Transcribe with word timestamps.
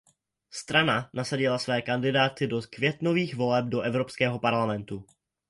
Strana 0.51 1.09
nasadila 1.13 1.57
své 1.57 1.81
kandidáty 1.81 2.47
do 2.47 2.61
květnových 2.69 3.35
voleb 3.35 3.65
do 3.65 3.81
Evropského 3.81 4.39
parlamentu. 4.39 5.05